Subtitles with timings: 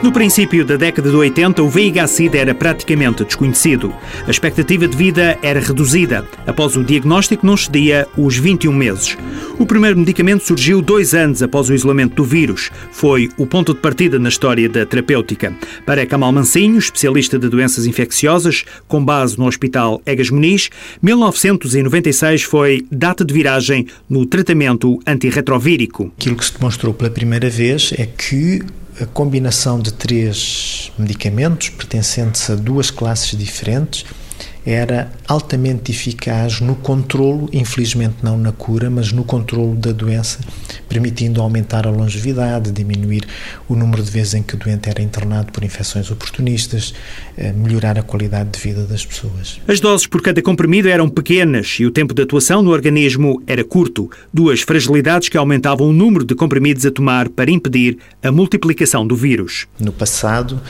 [0.00, 3.92] No princípio da década de 80, o VIH-Sida era praticamente desconhecido.
[4.28, 6.24] A expectativa de vida era reduzida.
[6.46, 9.18] Após o diagnóstico, não excedia os 21 meses.
[9.58, 12.70] O primeiro medicamento surgiu dois anos após o isolamento do vírus.
[12.92, 15.52] Foi o ponto de partida na história da terapêutica.
[15.84, 20.70] Para Kamal Mancinho, especialista de doenças infecciosas, com base no Hospital Egas Muniz,
[21.02, 26.12] 1996 foi data de viragem no tratamento antirretrovírico.
[26.16, 28.62] Aquilo que se demonstrou pela primeira vez é que
[29.00, 34.04] a combinação de três medicamentos pertencentes a duas classes diferentes
[34.70, 40.40] era altamente eficaz no controlo, infelizmente não na cura, mas no controlo da doença,
[40.86, 43.26] permitindo aumentar a longevidade, diminuir
[43.66, 46.92] o número de vezes em que o doente era internado por infecções oportunistas,
[47.38, 49.58] eh, melhorar a qualidade de vida das pessoas.
[49.66, 53.64] As doses por cada comprimido eram pequenas e o tempo de atuação no organismo era
[53.64, 59.06] curto, duas fragilidades que aumentavam o número de comprimidos a tomar para impedir a multiplicação
[59.06, 59.66] do vírus.
[59.80, 60.60] No passado,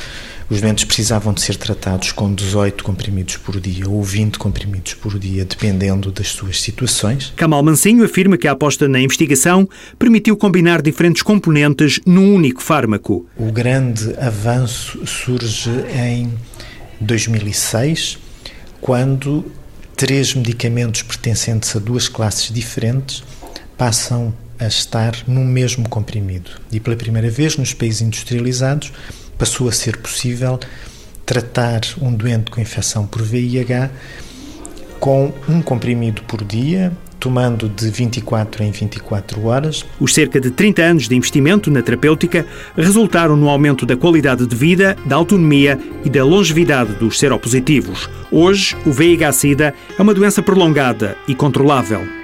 [0.51, 5.19] os doentes precisavam de ser tratados com 18 comprimidos por dia ou 20 comprimidos por
[5.19, 7.33] dia, dependendo das suas situações.
[7.37, 13.27] Kamal Mancinho afirma que a aposta na investigação permitiu combinar diferentes componentes num único fármaco.
[13.37, 16.33] O grande avanço surge em
[17.01, 18.19] 2006,
[18.81, 19.45] quando
[19.95, 23.23] três medicamentos pertencentes a duas classes diferentes
[23.77, 26.51] passam a estar no mesmo comprimido.
[26.73, 28.93] E pela primeira vez, nos países industrializados,
[29.39, 30.59] passou a ser possível
[31.25, 33.91] tratar um doente com infecção por VIH
[34.99, 39.85] com um comprimido por dia, tomando de 24 em 24 horas.
[40.01, 44.57] Os cerca de 30 anos de investimento na terapêutica resultaram no aumento da qualidade de
[44.57, 48.09] vida, da autonomia e da longevidade dos seropositivos.
[48.31, 52.19] Hoje, o VIH-Sida é uma doença prolongada e controlável.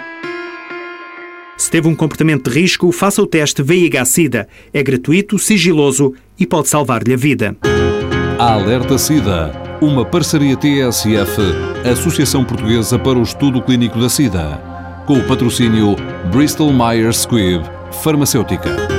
[1.56, 4.48] Se teve um comportamento de risco, faça o teste VIH-Sida.
[4.72, 7.56] É gratuito, sigiloso e pode salvar-lhe a vida.
[8.38, 11.40] Alerta SIDA, uma parceria TSF,
[11.90, 14.60] Associação Portuguesa para o Estudo Clínico da SIDA,
[15.06, 15.96] com o patrocínio
[16.32, 17.64] Bristol Myers Squibb
[18.02, 18.93] Farmacêutica.